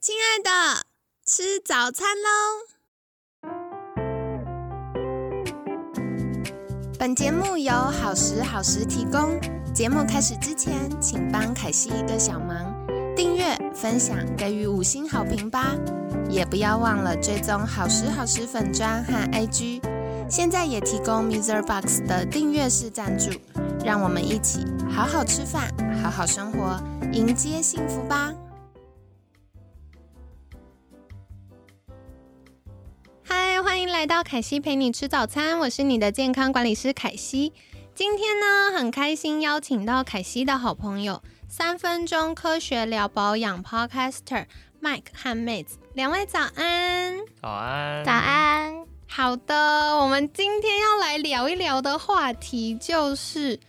[0.00, 0.50] 亲爱的，
[1.24, 2.28] 吃早餐喽！
[6.98, 9.40] 本节目由好时好时提供。
[9.72, 12.86] 节目开始之前，请帮凯西一个小忙，
[13.16, 15.74] 订阅、分享、给予五星好评吧！
[16.28, 19.80] 也不要忘了追踪好时好时粉砖和 IG。
[20.32, 21.62] 现在也提供 Mr.
[21.62, 23.30] Box 的订阅式赞助，
[23.84, 25.70] 让我们一起好好吃饭，
[26.02, 26.82] 好好生活，
[27.12, 28.32] 迎接幸福吧！
[33.22, 37.52] 嗨，欢迎来到凯西陪你吃早餐，我是你的健康管理师凯西。
[37.94, 44.46] 今天呢，很开心邀请到凯西的好朋友，三分钟科学聊保养 Podcaster
[44.80, 47.18] Mike 和妹子，两位早安。
[47.42, 48.91] 早安，早安。
[49.14, 49.54] 好的，
[49.98, 53.60] 我们今天要来聊一聊的话题就是，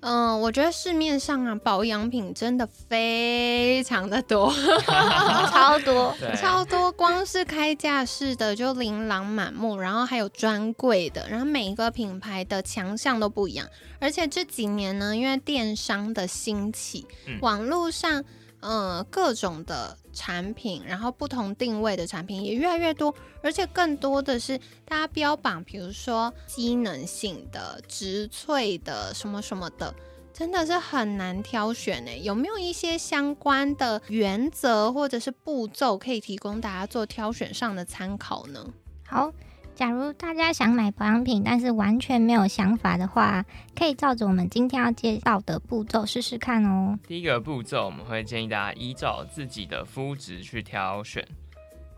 [0.00, 4.52] 嗯、我觉得市面上啊保养品真的非常的多，
[5.52, 13.64] 超多，超多，光是开架式的就琳琅满目，然后还有专柜的，然后每一个品牌的强项都不一样。
[14.00, 17.38] 而且这几年呢，因为电商的兴起，嗯。
[17.40, 18.24] 网络上
[18.60, 29.94] 嗯各种的产品，然后不同定位的产品也越来越多，而且更多的是大家标榜，比如说机能性的、植萃的什么什么的。
[30.32, 38.66] 真的是很难挑选呢，有没有一些相关的原则或者是步骤可以提供大家做挑选上的参考呢？
[39.06, 39.30] 好。
[39.74, 46.98] 假如大家想买保养品，但是完全没有想法的话，可以照着我们今天要介绍的步骤试试看哦。
[47.06, 51.26] 第一个步骤，我们会建议大家依照自己的肤质去挑选。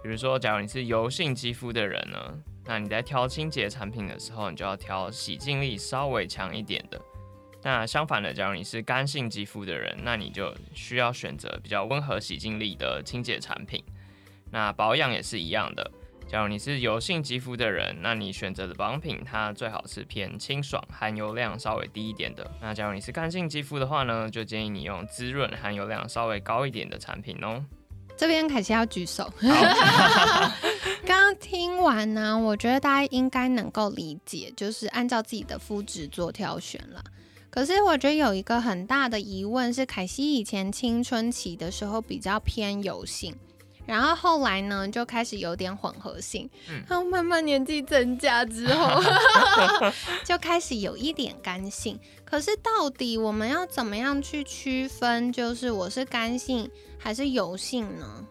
[0.02, 2.18] 比如说，假如你是油性肌肤的人呢，
[2.66, 7.00] 那你在挑清洁产品的时候，你就要挑洗净力稍微强一点的。
[7.64, 13.82] 那相反的，假如你是干性肌肤的人，那你就需要选择比较温和洗净力的清洁产品。
[14.50, 15.90] 那保养也是一样的，
[16.32, 22.50] 假如你是油性肌肤的人，那你选择的保养品它最好是偏清爽、含油量稍微低一点的。
[22.58, 27.62] 那假如你是干性肌肤的话呢，就建议你用滋润、含油量稍微高一点的产品哦。
[28.16, 29.30] 这边凯西要举手。
[31.04, 37.04] 刚刚听完呢，我觉得大家应该能够理解，就是按照自己的肤质做挑选了。
[37.50, 43.36] 可是我觉得有一个很大的疑问是，凯西以前青春期的时候比较偏油性，
[43.86, 49.02] 然后后来呢就开始有点混合性，嗯然后慢慢年纪增加之后，
[50.24, 51.98] 就开始有一点干性。
[52.24, 58.26] 可是到底我们要怎么样去区分，就是我是干性还是油性呢？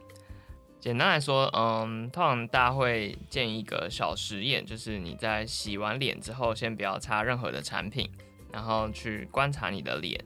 [0.79, 8.09] 简单来说，嗯，通常大家会建议一个小实验，就是你在洗完脸之后，先不要擦任何的产品，
[8.51, 10.19] 然后去观察你的脸，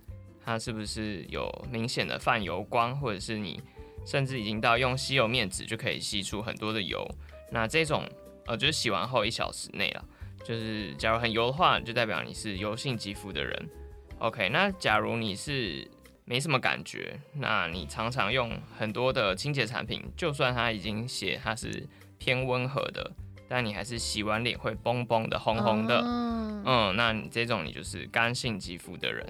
[0.46, 3.62] 它是不是有明显的泛油光，或者是你
[4.06, 7.06] 甚至已经到用吸油面纸就可以吸出很多的油。
[7.52, 8.08] 那这种
[8.48, 10.06] 呃，就是洗完后一小时内了，
[10.44, 13.70] 就是假如很油的话，就代表你是油性肌肤的人。
[14.20, 15.88] OK，那假如你是
[16.26, 23.12] 没什么感觉，那你常常用很多的清洁产品，就算它已经写它是偏温和的，
[23.48, 29.26] 但你还是洗完脸会崩崩的、红红的，哦嗯，那你这种你就是干性肌肤的人。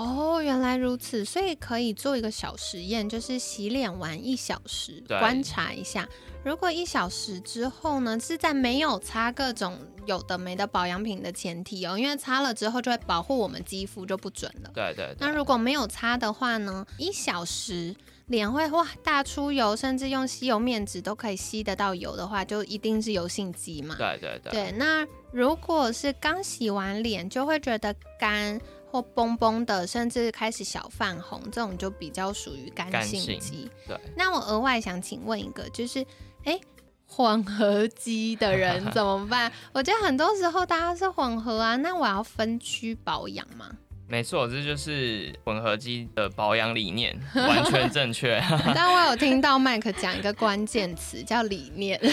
[0.00, 6.08] 哦，原来如此，所以可以做一个小实验，就是洗脸完一小时，观察一下。
[6.42, 14.70] 如果一小时之后呢，是在没有擦各种有的没的保养品的前提哦，因为擦了之后就会保护我们肌肤，就不准了。
[14.74, 17.94] 对对对，那如果没有擦的话呢，一小时
[18.28, 23.94] 脸会哇大出油，甚至用吸油面纸都可以吸得到油的话，就一定是油性肌嘛。
[23.98, 28.58] 对对对对，那如果是刚洗完脸就会觉得干
[28.90, 33.70] 或崩崩的，甚至开始小泛红，这种就比较属于干干性性肌。
[33.86, 36.00] 对，那我额外想请问一个，就是
[36.44, 36.52] 哎。
[36.52, 36.60] 诶
[37.12, 39.50] 混合肌的人 怎么办？
[39.72, 43.68] 我觉得很多时候大家是混合啊，那我要分区保养吗？
[44.10, 48.42] 没错，这就是混合肌的保养理念，完全正确。
[48.74, 51.98] 但我有听到麦克讲一个关键词叫理念。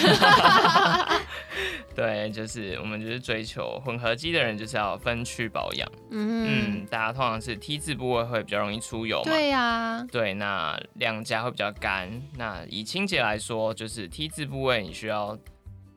[1.96, 5.92] 对，就是我们就是追求混合肌的人，就是要分区保养。
[6.12, 9.32] 嗯，嗯，大家通常是 T 字部位会比较容易出油嘛。
[9.32, 12.08] 对呀、对，那两颊会比较干。
[12.38, 15.36] 那以清洁来说，就是 T 字部位你需要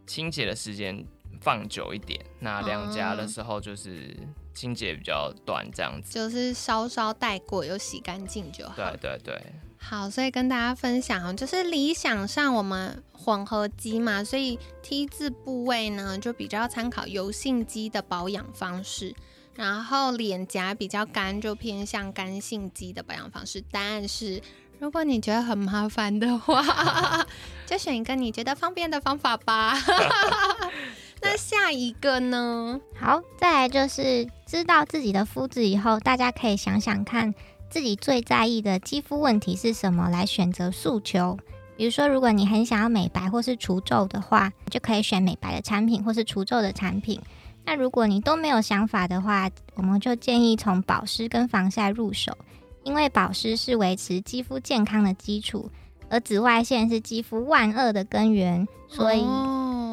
[0.07, 1.05] 清洁的时间
[1.41, 4.17] 放久一点，那两颊的时候就是
[4.55, 6.13] 清洁比较短这样子。
[6.13, 8.75] 就是稍稍带过，有洗干净就好。
[8.77, 9.43] 对对对，
[9.79, 19.15] 好，所以跟大家分享哦，就是理想上我们混合肌嘛，所以 T 字部位呢就比较参考油性肌的保养方式。
[19.57, 23.63] 然后脸颊比较干，就偏向干性肌的保养方式。
[23.71, 24.41] 但是
[24.79, 27.27] 如果你觉得很麻烦的话，
[27.67, 29.77] 就选一个你觉得方便的方法吧。
[31.23, 32.81] 那下一个呢？
[32.99, 37.35] 好，再来就是知道自己的肤质以后，大家可以想想看
[37.69, 41.39] 自己最在意的肌肤问题是什么，来选择诉求。
[41.77, 47.21] 比如说，如果你很想要美白或是除皱的话，就可以选美白的产品或是除皱的产品。
[47.65, 52.37] 那如果你都没有想法的话，我们就建议从保湿跟防晒入手，
[52.83, 55.71] 因为保湿是维持肌肤健康的基础，
[56.09, 59.25] 而紫外线是肌肤万恶的根源，所以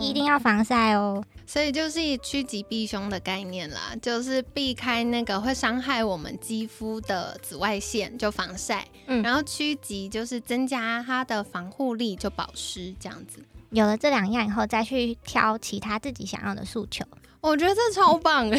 [0.02, 1.24] 一定要防晒哦。
[1.46, 8.86] 所以就是趋吉避凶的概念啦，就是避开那个会伤害我们肌肤的紫外线，就防晒。
[9.06, 13.40] 嗯，然后趋吉就是增加它的防护力，就保湿这样子。
[13.70, 17.06] 有了这两样以后，再去挑其他自己想要的诉求。
[17.40, 18.52] 我觉得这超棒，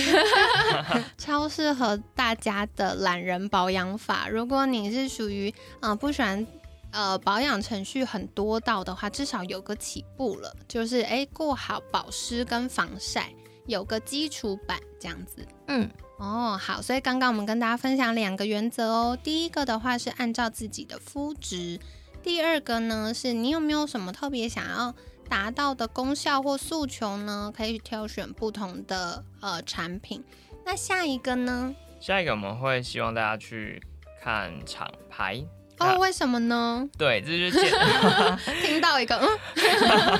[1.19, 4.29] 超适合大家的懒人保养法。
[4.29, 6.46] 如果你是属于嗯不喜欢
[6.93, 13.32] 呃保养程序很多道的话，至少有个起步了，就是哎过好保湿跟防晒，
[13.67, 15.46] 有个基础版这样子。
[15.67, 19.19] 嗯，哦好，所以刚刚我们跟大家分享两个原则哦。
[19.23, 21.79] 第一个的话是按照自己的肤质，
[22.23, 24.94] 第二个呢是你有没有什么特别想要。
[25.29, 30.25] 达到的功效或诉求呢，可以挑选不同的呃产品。
[30.64, 31.75] 那下一个呢？
[32.00, 33.79] 下一个我们会希望大家去
[34.23, 35.44] 看厂牌
[35.79, 35.99] 哦。
[35.99, 36.89] 为什么呢？
[36.97, 37.73] 对，这就是建
[38.63, 39.29] 听到一个嗯，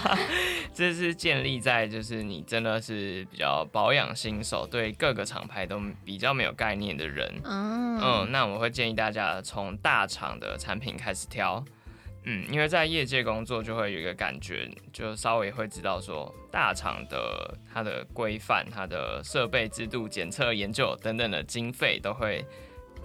[0.75, 7.41] 这是建立在就是你真的是比较保养新手，对各个厂牌都比较没有概念的人。
[7.45, 11.65] 嗯嗯，那我会建议大家从大厂的产品开始挑。
[12.25, 22.45] 嗯，因为在业界工作，就会有一个感觉，就稍微会知道说，大厂的它的规范、它的设备制度、检测研究等等的经费，都会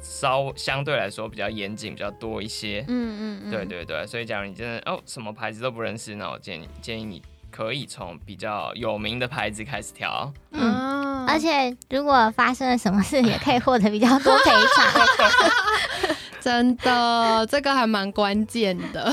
[0.03, 2.85] 稍相对来说比较严谨、比较多一些。
[2.87, 4.05] 嗯嗯，对对对。
[4.05, 10.31] 所以，假如你真的哦什么牌子都不认识，那我建议建议你可以从比较有名的牌子开始挑。
[10.51, 16.15] 嗯，而且如果发生了什么事，也可以获得比较多赔偿。
[16.41, 19.09] 真的，这个还蛮关键的。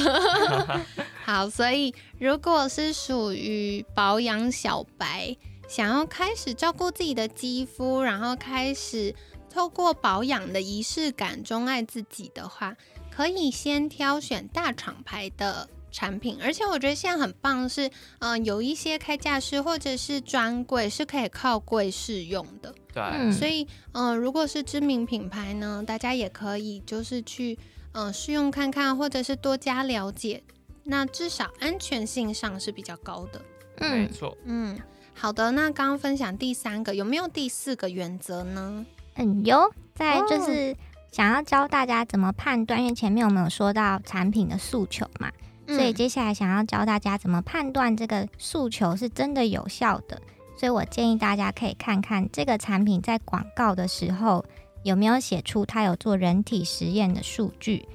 [1.25, 5.37] 好，所以如果是属于保养小白，
[5.69, 9.15] 想要开始照顾自己的肌肤，然后开始
[9.51, 12.77] 透过保养的仪式感钟爱自己的话，
[13.11, 15.69] 可以先挑选大厂牌的。
[15.93, 22.73] 产品，而且我觉得现在很棒是，嗯，有一些开架式或者是专柜是可以靠柜试用的。
[22.95, 27.59] 对，所以，嗯，如果是知名品牌呢，大家也可以就是去，
[27.91, 30.41] 嗯，试用看看，或者是多加了解，
[30.85, 33.43] 那至少安全性上是比较高的。
[33.81, 34.39] 没错。
[34.45, 34.79] 嗯，
[35.13, 38.87] 好的，那刚刚分享第三个，有没有第四个原则呢？
[39.15, 40.77] 嗯，有，在就是
[41.11, 45.31] 想要教大家怎么判断，因为前面我们有说到产品的诉求嘛。
[45.67, 50.21] 所以接下来想要教大家怎么判断这个诉求是真的有效的，
[50.57, 54.45] 所以我建议大家可以看看这个产品在广告的时候
[54.83, 57.87] 有没有写出它有做人体实验的数据，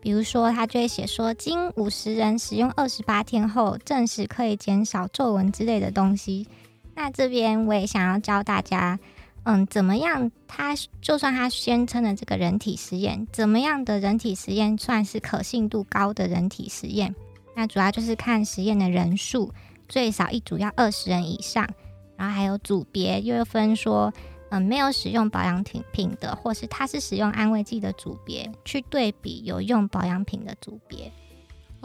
[0.00, 6.46] 比如说它就会写说经五十人使用二十八天后证实可以减少皱纹之类的东西。
[6.94, 8.96] 那这边我也想要教大家，
[9.44, 10.30] 嗯，怎么样？
[10.48, 17.14] 他就算他宣称的这个人体实验，怎么样的人体实验算是可信度高的人体实验？
[17.54, 19.52] 那主要就是看实验的人数，
[19.88, 21.68] 最少一组要二十人以上，
[22.16, 24.12] 然后还有组别，又分说，
[24.48, 31.12] 嗯，没有使用保养品品的，或是他是使用安慰剂的组别，去对比有用保养品的组别。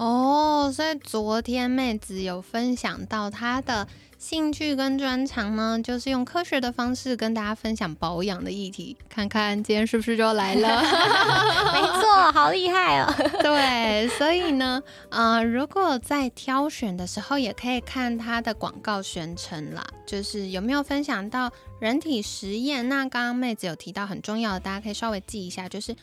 [0.01, 3.87] 哦，所以昨天妹子有分享到她的。
[4.17, 10.67] 兴趣跟专长呢，就是用科学的方式跟大家分享保养的议题，看看今天是不是就来了？
[11.71, 13.13] 没错，好厉害哦！
[13.41, 22.89] 对，所以呢，呃，如果在挑选的时候，也可以看它的广告宣称啦，就是有没有分享到人体实验。
[22.89, 25.95] 那刚刚妹子有提到很重要的，大家可以稍微记一下，就是，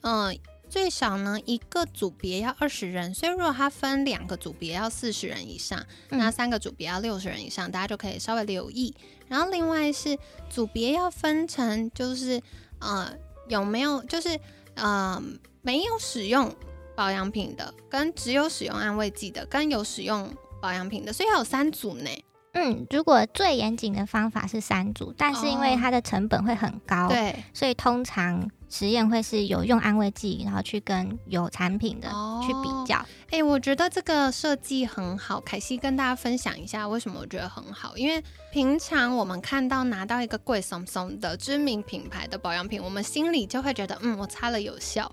[0.00, 0.34] 嗯。
[0.70, 8.94] 最少呢，一个组别要二十人，所以如果它分两个组别要四十人以上，那三个组别要六十人以上，大家就可以稍微留意。
[9.28, 10.16] 然后另外是
[10.48, 12.40] 组别要分成，就是
[12.78, 13.12] 呃
[13.48, 14.38] 有没有，就是
[14.74, 15.20] 呃
[15.60, 16.54] 没有使用
[16.94, 22.08] 保养品的，跟只有使用安慰剂的，跟有使用保养品的，所以有三组呢。
[22.52, 32.08] 嗯，如果最严谨的方法是三组，但是因为它的成本会很高，对，所以通常实验会是有用安慰剂，然后去跟有产品的
[32.42, 33.04] 去比较。
[33.30, 37.96] 哎，我觉得这个设计很好，凯西跟大家分享一下为什么我觉得很好。
[37.96, 38.20] 因为
[38.52, 45.10] 平常我们看到拿到一个贵松松的知名品牌的保养品，我们心里就会觉得，嗯，我擦了有效。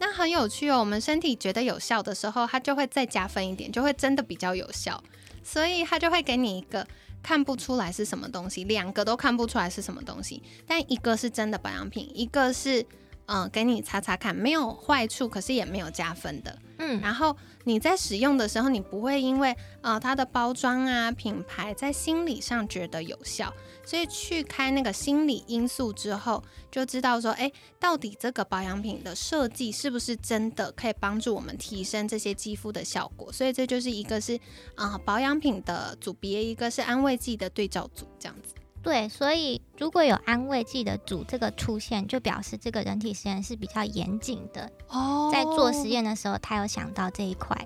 [0.00, 5.00] 那很有趣哦，我们身体觉得有效的时候，它就会再加分一点，就会真的比较有效。
[5.42, 6.86] 所以他就会给你一个
[7.22, 12.84] 看不出来是什么东西，两个都看不出来是什么东西，但一个是真的保养品，一个是
[13.32, 16.58] 嗯给你擦擦看，没有坏处，可是也没有加分的。
[16.78, 23.54] 嗯，然后你在使用的时候，你不会因为呃它的包装啊品牌在心理上觉得有效。
[23.84, 33.32] 所以去开那个心理因素之后，就知道说，哎，到底这个保养品的设计是不是真的可以帮助我们提升这些肌肤的效果？
[33.32, 34.38] 所以这就是一个是
[34.74, 38.54] 啊保养品的组别，一个是安慰剂的对照组，这样子。
[38.82, 47.56] 对，所以如果有安慰剂的组这个出现，就表示这个人体实验是比较严谨的哦，在做实验的时候，他有想到这一块。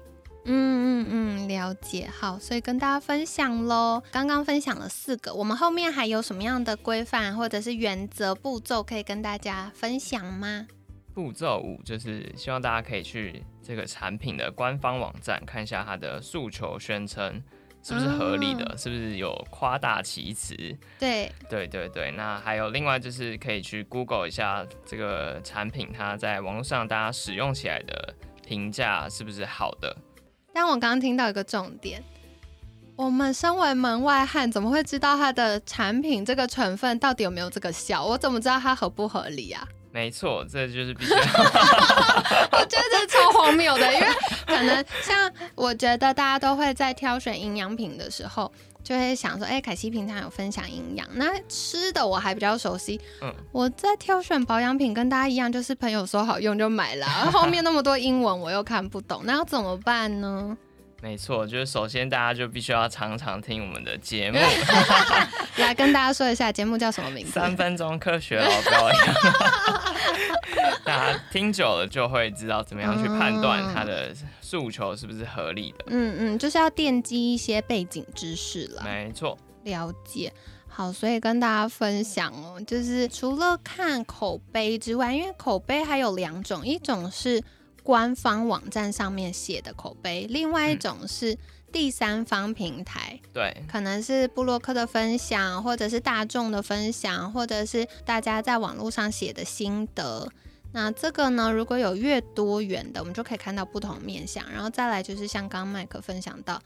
[0.47, 2.06] 嗯嗯嗯，了解。
[2.06, 4.02] 好，所以跟大家分享喽。
[4.11, 10.66] 刚刚分享了四个，我们后面还有什么样的规范或者是原则步骤可以跟大家分享吗？
[11.14, 17.40] 步骤五就是希望大家可以去这个产品的官方网站看一下它的诉求宣称
[17.85, 20.57] 是不是合理的，是不是有夸大其词？
[20.99, 22.11] 对对对对。
[22.12, 29.95] 那还有另外就是可以去 Google 一下这个产品，它在网络上大家使用起来的评价是不是好的？
[30.55, 32.03] 但我刚刚听到一个重点，
[32.97, 38.03] 我们身为门外汉，怎么会知道它的产品这个成分到底有没有这个效？
[38.03, 39.69] 我怎么知道它合不合理啊？
[39.95, 41.15] 没错，这就是必须。
[41.15, 44.07] 我觉得超荒谬的，因为
[44.45, 48.51] 可能像我觉得大家都会在挑选营养品的时候。
[48.83, 53.01] 就会想说，哎，凯西平常有分享营养，那吃的我还比较熟悉。
[53.23, 57.07] 嗯，我在挑选保养品，跟大家一样，就是朋友说好用就买了。
[57.33, 60.55] 后面那么多英文我又看不懂，那要怎么办呢？
[61.03, 64.39] 没错，就是首先大家就必须要常常听我们的节目，
[65.59, 67.33] 来跟大家说一下节目叫什么名字？
[67.33, 68.99] 三分钟科学老表演。
[70.85, 75.85] 大家听久了就会知道怎么样去判断他的诉求是不是合理的。
[75.89, 78.83] 嗯嗯，就是要奠基一些背景知识了。
[78.85, 80.33] 没错，了解。
[80.69, 87.43] 好，所以跟大家分享哦，就是除了看口碑之外，因为口碑还有两种，一种是。
[87.85, 91.38] 官方网站上面写的口碑，另外一种是
[91.71, 100.29] 第三方平台，对，可能是布洛克的分享，或者是大众的分享，或者是大家在网络上写的心得。
[100.73, 104.45] 那这个呢，如果有越多元的，我们就可以看到不同面向。
[104.50, 106.61] 然后再来就是像刚刚麦克分享到，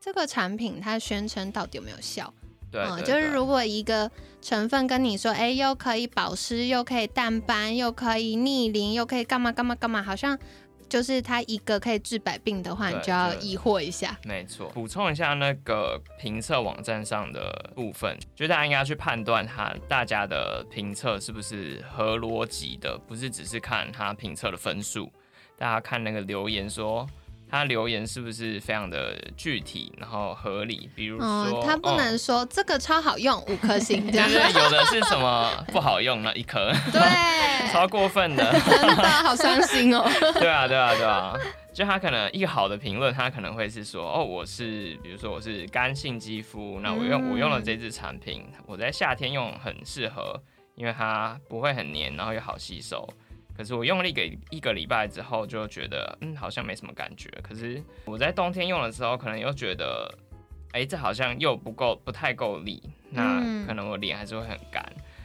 [0.00, 2.34] 这个产品它宣称到底有没有效？
[2.70, 4.10] 对，就是如果一个
[4.42, 10.36] 成分跟你说，哎，又可以保湿，又可以淡斑，又可以逆龄，又可以干嘛干嘛干嘛，好像。
[10.88, 14.16] 就是它一个可以治百病的话，你就要疑惑一下。
[14.24, 25.10] 没错，补充一下那个评测网站上的部分，就大家应该去判断它大家的评测是不是合逻辑的，不是只是看它评测的分数，
[25.56, 27.06] 大家看那个留言说。
[27.54, 30.90] 他留言是不是非常的具体，然后合理？
[30.96, 37.00] 比如说，他不能说这个超好用，五颗星， 就是有的是什么不好用那一颗，对，
[37.70, 40.04] 超过分的，真的好伤心哦。
[40.34, 41.32] 对啊，对啊，对啊，
[41.72, 50.42] 就他可能一个好的评论，他可能会是说，哦，我是比如说我是干性肌肤，那我用我用了这支产品，我在夏天用很适合，
[50.74, 53.08] 因为它不会很黏，然后又好吸收。
[53.56, 57.30] 可是我用了一个一个礼拜之后，就觉得嗯，好像没什么感觉。
[57.42, 60.12] 可是我在冬天用的时候，可能又觉得，
[60.72, 62.82] 哎，这好像又不够，不太够力。
[63.10, 64.84] 那可能我脸还是会很干，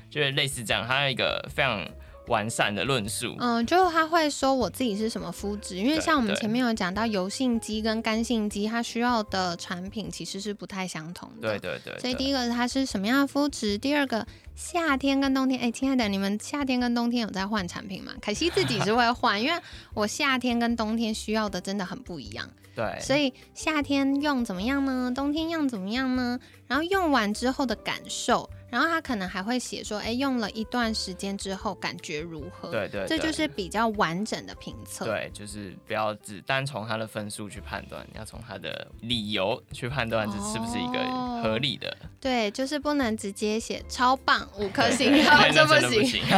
[0.09, 0.85] 就是类似这样。
[0.87, 1.85] 它有一个非常。
[2.29, 11.49] 完善的论述，嗯，就他会说我自己是什么肤质，因为像我们前面有讲到油性肌跟干性肌，它需要的产品其实是不太相同的。
[11.49, 11.99] 对对对。
[11.99, 18.13] 所以第一个它是什么样的肤质，第二个夏天跟冬天，哎，亲爱的，你们夏天跟冬天有在换产品吗？
[18.21, 19.59] 可惜自己是会换， 因为
[19.95, 22.47] 我夏天跟冬天需要的真的很不一样。
[22.75, 22.97] 对。
[23.01, 25.11] 所以夏天用怎么样呢？
[25.15, 26.39] 冬天用怎么样呢？
[26.67, 28.47] 然后用完之后的感受。
[28.69, 32.69] 然后他可能还会写说，哎，用了一段时间之后感觉如何？
[32.69, 35.05] 对对，这就是比较完整的评测。
[35.05, 40.99] 对，就是不要只单从他的分数去判断，要从他的理由去判断这是不是一个
[41.41, 41.97] 合理的。
[42.19, 45.11] 对，就是不能直接写超棒五颗星，
[45.53, 46.23] 这不行。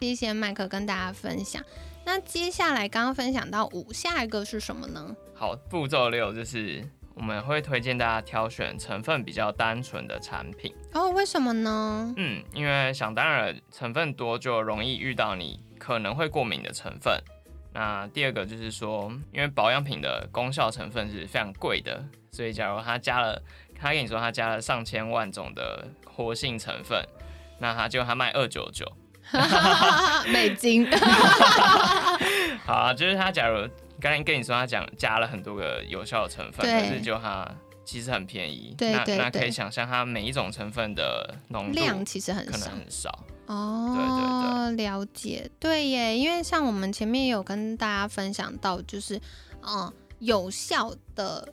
[0.00, 1.62] 谢谢麦克跟大家分享。
[2.04, 5.14] 那接下来刚刚分享到五，下一个是什么呢？
[5.34, 6.84] 好，步骤六就是。
[7.14, 10.74] 我们会推荐大家挑选成分比较单纯的产品。
[10.92, 12.12] 哦，为什么呢？
[12.16, 17.22] 嗯，因为想当然成分多就容易遇到你可能会过敏的成分。
[17.74, 23.42] 那第二个就是说，因为保养品的功效成分是非常贵的，所以假如他加了，
[23.78, 27.02] 他跟你说他加了上千万种的活性成分，
[27.58, 28.90] 那他就他卖二九九。
[30.26, 30.86] 美金，
[32.66, 33.66] 好啊，就是他假如
[34.02, 37.48] 刚才跟你说他讲加了很多个有效的成分，可是就它
[37.84, 43.94] 其实很便宜，那那可以想象它每一种成分的浓度量其实很可能很少哦。
[43.94, 49.20] 对对对，了解，对耶，因为像我们前面有跟大家分享到，就是
[49.64, 51.48] 嗯，有效的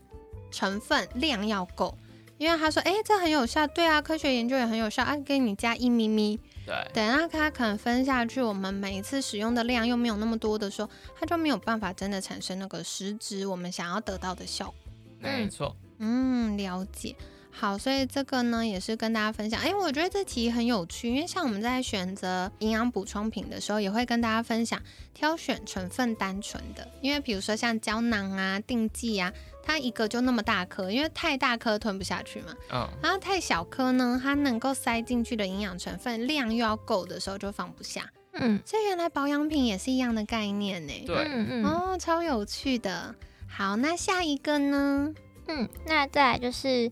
[0.49, 1.95] 成分量要够，
[2.39, 6.39] 因为他说哎这很有效，对啊，科学研究也很有效啊，给你加一咪咪。
[6.69, 14.75] 对，等那它可能分下去，我们每一次使用的量又没有那么多的时候，它就没有办法真的产生那个实质我们想要得到的效果。
[15.17, 17.15] 没错，嗯，了解。
[17.51, 19.59] 好，所以这个呢也是跟大家分享。
[19.59, 24.79] 哎，我觉得这题很有趣，因为像我们在选择营养补充品的时候，也会跟大家分享
[25.13, 29.33] 挑选成分单纯的，因为比如说像胶囊啊、定剂啊。
[29.63, 32.55] 它一个就那么大颗，因为太大颗吞不下去嘛。
[32.71, 32.87] 嗯。
[33.01, 38.09] 然后太小颗呢，它能够塞进去的营养成分量又要够的时候就放不下。
[38.33, 38.59] 嗯。
[38.65, 40.93] 所以原来保养品也是一样的概念呢。
[41.05, 41.15] 对。
[41.15, 41.65] 嗯嗯。
[41.65, 43.15] 哦，超有趣的。
[43.47, 45.13] 好，那下一个呢？
[45.47, 46.89] 嗯，那再来就是。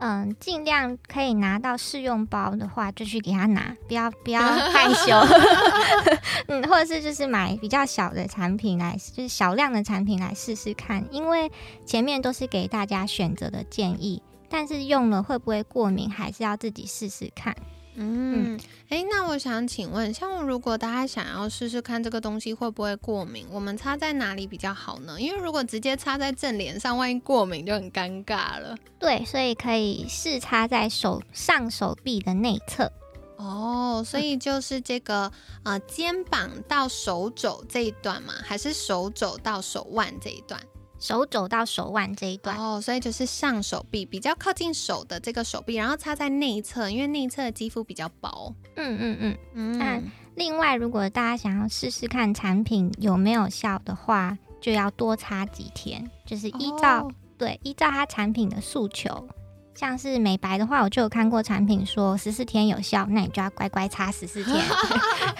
[0.00, 4.40] 嗯，尽量可以拿到试用包的话，就去给他拿，不要不要
[4.72, 5.14] 害羞。
[6.48, 11.50] 嗯，或者是就是买比较小的产品来，就是小量的产品来试试看，因为
[11.84, 17.54] 前面都是给大家选择的建议，但是用了会不会过敏，还是要自己试试看。
[18.02, 25.20] 嗯，哎，那我想请问，像如果大家想要试试看这个东西会不会过敏，我们擦在哪里比较好呢？
[25.20, 28.74] 因为如果直接擦在正脸上，万一过敏就很尴尬了。
[28.98, 32.90] 对，所以可以试擦在手上手臂的内侧。
[33.36, 35.30] 哦，所以就是这个
[35.62, 40.58] 呃肩膀到手肘这一段嘛，还是手肘到手腕这一段？
[41.00, 48.54] 手肘到手腕这一段哦，所以就是上手臂比较靠近手的这个手臂，然后擦在内侧，因为内侧的肌肤比较薄。
[48.76, 49.78] 嗯嗯嗯嗯。
[49.78, 50.00] 那
[50.34, 59.26] 另外，如果大家想要试试看产品有没有效的话，就要多擦几天，就是依照对依照它产品的诉求。
[59.74, 64.62] 像是美白的话，我就有看过产品说十四天有效，那你就要乖乖擦十四天。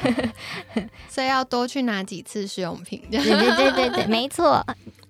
[1.11, 3.03] 所以要多去拿几次试用品。
[3.11, 4.65] 对对对对对，没错。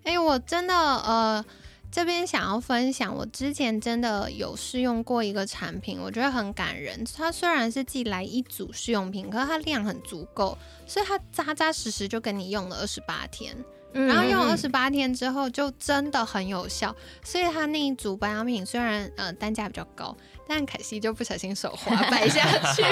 [0.04, 1.44] 哎，我真的呃，
[1.90, 7.04] 这边想要分享，我之前真的有试用过一个产品，我觉得很感人。
[7.16, 13.56] 它虽然是寄来一组试用品，可是它量很足够，所以它扎扎实实就给你用了二十八天。
[13.92, 16.94] 然后用二十八天之后，就真的很有效。
[17.24, 20.16] 所以它那一组保养品虽然呃单价比较高。
[20.52, 22.42] 但凯西就不小心手滑 摆下
[22.74, 22.82] 去。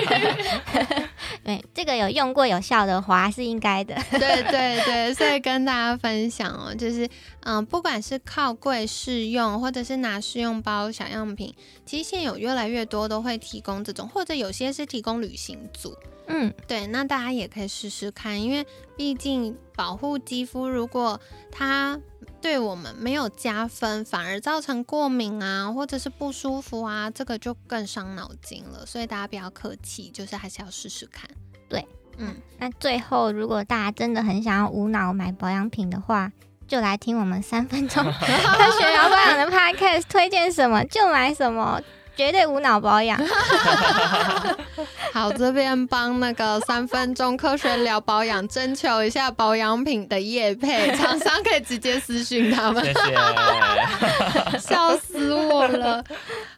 [1.43, 3.97] 对，这个有用过有效的滑是应该的。
[4.13, 7.09] 对对对，所以跟大家分享哦，就是
[7.41, 11.53] 嗯，不管是靠柜试用，或者是拿试用包小样品，
[11.85, 15.97] 其实现在有越来越多都会提供这种，或者有些是提供旅行组。
[16.29, 22.01] 嗯，对，那大家也可以试试看，因为毕竟保护肌肤，如果它。
[22.41, 28.87] 对我们没有加分，反而造成过敏啊，或者是不舒服啊，这个就更伤脑筋了。
[28.87, 31.29] 所以大家不要客气，就是还是要试试看。
[31.69, 31.85] 对，
[32.17, 36.31] 嗯，那最后如果大家真的很想要无脑买保养品的话，
[36.69, 41.83] 就来听我们三分钟 科学聊保养的 podcast，推荐什么就买什么。
[42.19, 43.17] 绝对无脑保养。
[45.15, 52.85] 好，这边帮那个三分钟科学聊保养征求一下保养品的业配，厂商可以直接私讯他们。
[52.85, 56.05] 谢谢， 笑死我了。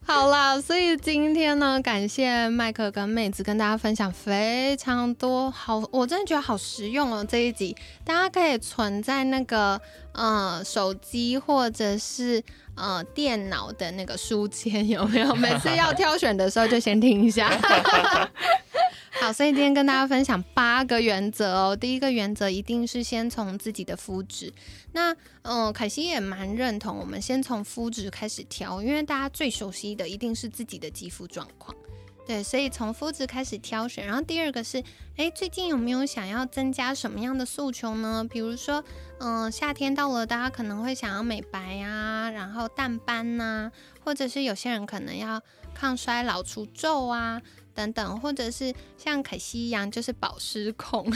[0.07, 7.25] 好啦，所以今天呢，感谢麦克跟妹子跟大家分享非常多好，我真的觉得好实用哦。
[7.29, 9.81] 这一集大家可以存在那个
[10.13, 12.43] 呃手机或者是。
[12.77, 15.35] 呃，电脑的那个书签有没有？
[15.35, 17.51] 每次要挑选的时候就先听一下。
[19.21, 21.77] 好，所以今天跟大家分享八个原则哦。
[21.77, 24.51] 第一个原则一定是先从自己的肤质。
[24.93, 31.77] 那嗯，凯西也蛮认同，我们先从肤质开始挑，因为大家最熟悉的一定是自己的肌肤状况。
[32.27, 34.83] 对，所以从肤质开始挑选，然后第二个是，
[35.17, 38.25] 哎，最近有没有想要增加什么样的诉求呢？
[38.31, 38.85] 比如说，
[39.19, 43.73] 嗯，夏天到了，大家可能会想要美白啊，然后淡斑呐，
[44.05, 45.43] 或者是有些人可能要
[45.75, 47.43] 抗衰老除皱啊，
[47.75, 51.11] 等等，或者是像凯西一样就是保湿控，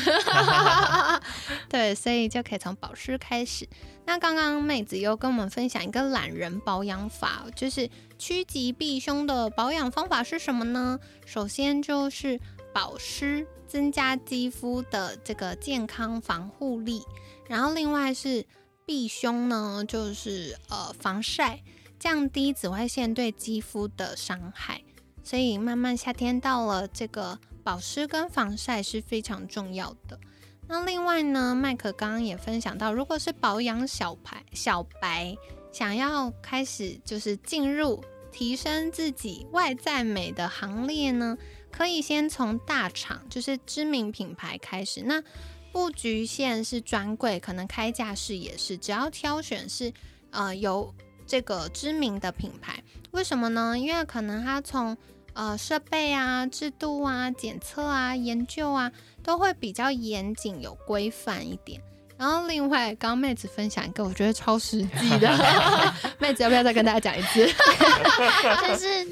[1.71, 3.69] 对，所以就可以从保湿开始。
[4.07, 7.89] 那刚刚妹子又跟我们分享一个懒人保养法，就是
[8.27, 10.99] 趋吉避凶的保养方法是什么呢？
[11.27, 12.41] 首先就是
[12.73, 17.03] 保湿，增加肌肤的这个健康防护力，
[17.47, 18.47] 然后另外是
[18.87, 21.63] 避凶呢，就是呃防晒，
[21.99, 24.81] 降低紫外线对肌肤的伤害。
[25.23, 30.19] 所以慢慢夏天到了，这个保湿跟防晒是非常重要的。
[30.67, 35.37] 那另外呢，麦克刚刚也分享到，如果是保养小白小白，
[35.71, 38.03] 想要开始就是进入
[38.35, 41.39] 提升自己外在美的行列呢，
[41.71, 45.03] 可以先从大厂，就是知名品牌开始。
[45.03, 45.23] 那
[45.71, 49.93] 不局限是专柜，可能开架式也是，只要挑选是
[50.33, 50.93] 呃有
[51.25, 52.83] 这个知名的品牌。
[53.13, 53.79] 为什么呢？
[53.79, 54.97] 因为可能它从
[55.35, 58.91] 呃，设备啊、制度啊、检测啊、研究啊，
[59.23, 61.81] 都会比较严谨、有规范一点。
[62.17, 65.29] 然后，另外，刚刚妹子分享一个，我觉得超实际的。
[66.19, 67.45] 妹子要不要再跟大家讲一次？
[68.67, 69.07] 就是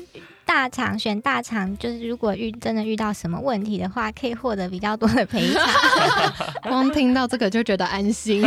[0.44, 5.62] 大厂选大厂，就是如果遇真的遇到什么问题的话，可以获得比较多的赔偿。
[6.62, 8.44] 光听到这个就觉得安心。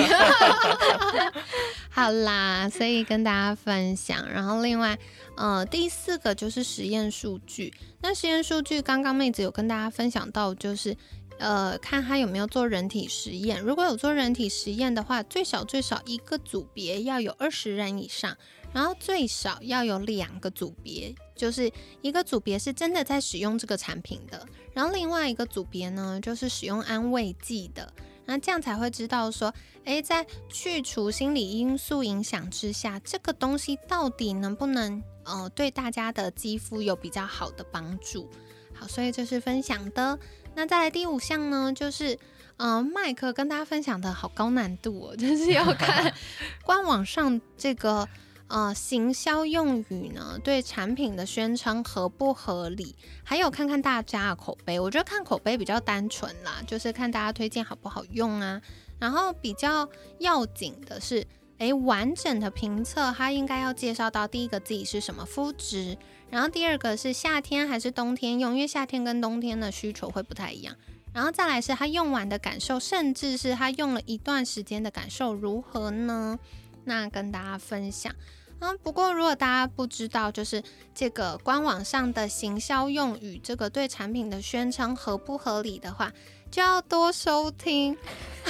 [1.89, 4.25] 好啦，所以跟大家分享。
[4.29, 4.97] 然后，另外。
[5.37, 7.73] 呃，第四个就是实验数据。
[8.01, 10.95] 那实验数据，刚刚妹子有跟大家分享到，就是
[11.37, 13.61] 呃，看他有没有做人体实验。
[13.61, 18.35] 如果有做人体实验的话，最少最少一个组别要有二十人以上，
[18.73, 21.71] 然后最少要有两个组别，就是
[22.01, 27.91] 一个组别是真的在使用这个产品的，然后另外一个组别呢，就是使用安慰剂的。
[28.27, 35.03] 那这样才会知道说，诶，在去除心理因素影响之下，这个东西到底能不能？
[35.25, 38.27] 呃，对大家的肌肤有比较好的帮助。
[38.73, 40.17] 好，所以这是分享的。
[40.55, 42.17] 那再来第五项呢，就是
[42.57, 46.13] 嗯，麦克跟大家分享的好高难度哦， 就是要看
[46.63, 48.07] 官网上这个
[48.47, 54.79] 呃行销用语呢，对产品的宣称合不合理，还有看看大家的口碑。
[54.79, 58.61] 我觉得看口碑比较单纯啦，就是看大家推荐好不好用啊。
[58.97, 59.87] 然后比较
[60.19, 61.27] 要紧的是。
[61.57, 65.97] 诶，完整的评测，它应该要介绍到第一个自己是什么肤质，
[66.29, 70.75] 然后第二个是夏天还是冬天用，因为夏天跟冬天的需求会不太一样，
[71.13, 76.37] 然后再来是它用完的感受，甚至是它用了一段时间的感受如何呢？
[76.83, 78.13] 那跟大家分享
[78.59, 78.73] 啊。
[78.83, 80.61] 不过如果大家不知道，就是
[80.93, 86.11] 这个官网上的行销用语，这个对产品的宣称合不合理的话。
[86.55, 87.97] 就要多收听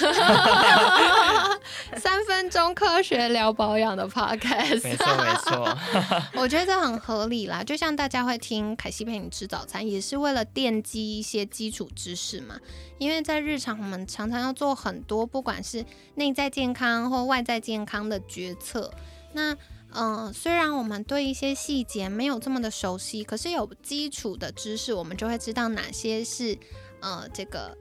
[1.97, 5.75] 三分钟科学聊保养的 podcast，没错没错，
[6.39, 7.63] 我觉得这很合理啦。
[7.63, 12.59] 就像大家会听凯西陪你吃早餐，也是为了奠基一些基础知识嘛。
[12.99, 18.93] 因为在日常我们常常要做很多，不管是内在健康或外在健康的决策。
[19.33, 19.57] 那
[19.95, 26.55] 嗯，虽然我们对一些细节没有这么的熟悉，可是有基础的知识，我们就会知道哪些是
[27.01, 27.75] 呃这个。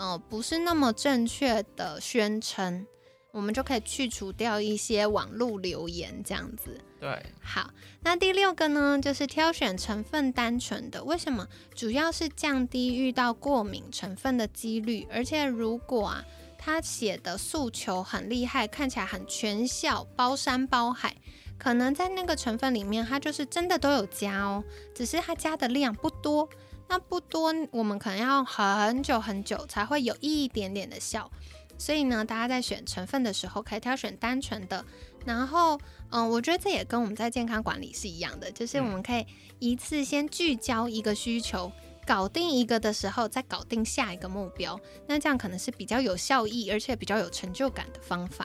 [0.00, 2.86] 呃，不是那么正确的宣称，
[3.32, 6.80] 我们就可以去除掉一些网络留言，这样子。
[6.98, 11.46] 对，好，那第六个呢，就是挑选成分单纯的，为什么？
[11.74, 16.24] 主要是降低遇到过敏成分的几率，而且如果啊，
[16.56, 21.14] 他写的诉求很厉害，看起来很全效，包山包海，
[21.58, 26.48] 可能在那个成分里面，它就是真的都有加哦，只是它加的量不多。
[26.90, 31.30] 那不多，我们可能要很久很久才会有一点点的效，
[31.78, 34.84] 所以呢，大家在选成分的时候可以挑选单纯的。
[35.24, 35.78] 然后，
[36.10, 39.24] 嗯，我觉得这也跟我们在健康管理是一样的，就是我们可以
[39.60, 41.70] 一次先聚焦一个需求，
[42.04, 44.80] 搞定一个的时候，再搞定下一个目标。
[45.06, 48.44] 那这样可能是比较有效益，而且比较有成就感的方法。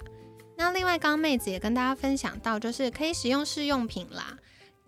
[0.55, 4.37] 那另外，刚刚妹子也跟大家分享到，就是可以使用试用品啦。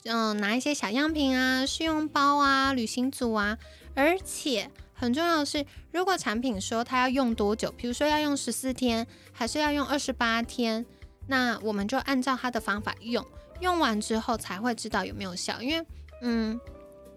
[0.08, 3.58] 嗯，拿一些小样品啊，试用包啊，旅行组啊，
[3.94, 10.86] 而且很重要的是，如果产品说它要用多久，比如说要用十四天，还是要用二十八天，
[11.28, 13.26] 那我们就按照它的方法用，
[13.60, 15.62] 用完之后才会知道有没有效。
[15.62, 15.86] 因为，
[16.22, 16.60] 嗯，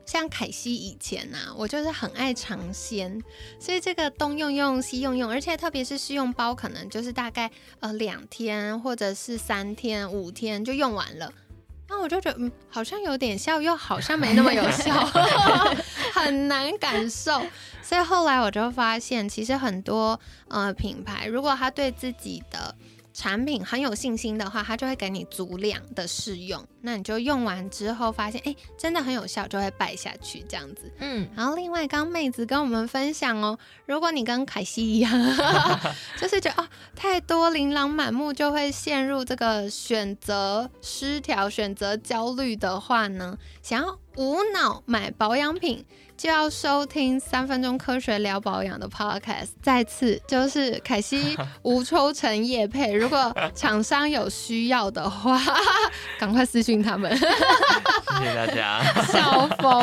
[0.04, 3.22] 像凯西以前呐，我就是很爱尝鲜，
[3.58, 11.32] 所以这个东用用西用用，而且特别是试用包，可能就是大概呃两天或者是三天、五天就用完了。
[11.90, 14.94] 那我就觉得，嗯，好像有点效，又好像没那么有效，
[16.14, 17.42] 很难感受。
[17.82, 22.72] 所以后来我就发现，其实很多呃品牌，如果他对自己的
[23.20, 26.66] 产品很有信心的话，它就会给你足量的试用。
[26.80, 30.90] 那你就用完之后发现，哎，真的很有效，就会败下去这样子。
[31.00, 35.12] 嗯，然后另外刚妹子跟我们分享哦，如果你跟凯西一样，
[36.18, 45.84] 就是觉得哦太多琳琅满目，就会陷入这个选择失调、选择焦虑的话呢，想要无脑买保养品。
[46.20, 49.48] 就要收听三分钟科学聊保养的 podcast。
[49.62, 55.40] 再次就是凯西 无抽成叶配，如果厂商有需要的话，
[56.20, 57.10] 赶快私信他们。
[57.16, 57.24] 谢
[58.26, 58.82] 谢大家。
[59.04, 59.82] 笑疯。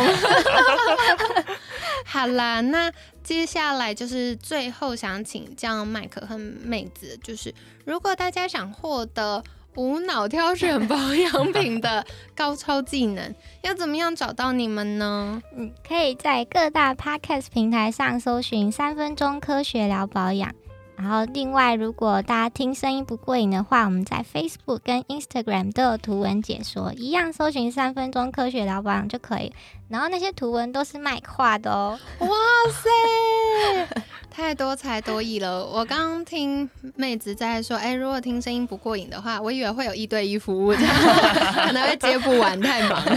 [2.06, 2.91] 好啦，那
[3.23, 7.52] 接下来就是最后想请教麦克和妹子，就是
[7.84, 9.43] 如果大家想获得。
[9.78, 12.04] 无脑挑选保养品的
[12.36, 15.40] 高超技能，要怎么样找到你们呢？
[15.56, 20.52] 嗯，可以在各大 podcast 平台上搜寻“三分钟科学聊保养”。
[20.98, 29.54] 然后，另外，如果大家听声音不过瘾的话，我们在 Facebook 跟 Instagram 都有图文解说，一样搜寻“三分钟科学聊保养”就可以。
[29.89, 31.97] 然后那些图文都是麦画的哦。
[32.19, 32.28] 哇
[32.71, 35.65] 塞， 太多才多艺了！
[35.65, 43.02] 我刚刚听妹子在说，哎，如果听声音不过瘾的话，我以为会有一对一服务， 可能会接不完，太忙。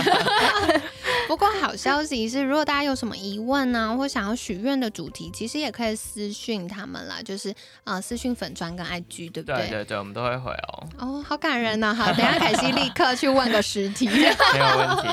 [1.28, 7.54] 不过好消息是，如果大家有什么疑问呢，或想要许愿的主题，其实也可以私讯他们啦，就是
[7.84, 9.56] 呃私讯粉砖跟 IG，对不对？
[9.58, 10.88] 对对对，我们都会回哦。
[10.98, 11.94] 哦，好感人呢！
[11.94, 15.08] 好，等下凯西立刻去问个实体，没有问题。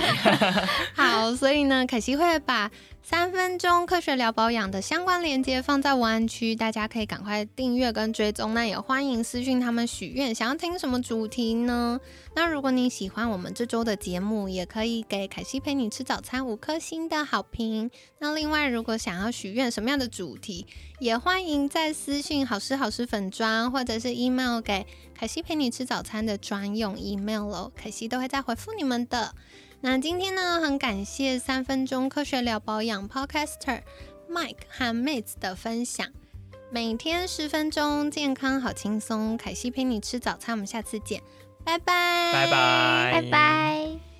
[0.95, 2.69] 好，所所以呢，凯西会把。
[3.03, 8.53] 三分钟科学聊保养的相关链接放在文案区，大家可以赶快订阅跟追踪。
[8.53, 12.01] 那也欢迎私讯他们许愿，想要听什么主题呢？
[12.35, 17.89] 那如果你喜欢我们这周的节目，也可以给凯西陪你吃早餐五颗星的好评。
[18.19, 20.67] 那另外，如果想要许愿什么样的主题，
[20.99, 29.33] 也欢迎在私讯好吃好吃粉砖，或者是 email 给凯西陪你吃早餐的专用 email 喽，凯西都会再回复你们的。
[29.79, 33.81] 那今天呢，很感谢三分钟科学聊保养 Podcaster
[34.29, 36.07] Mike 和 Mates 的分享。
[36.69, 39.37] 每天十分钟，健康好轻松。
[39.37, 41.21] 凯西陪你吃早餐，我们下次见，
[41.63, 44.16] 拜拜，拜拜，拜拜。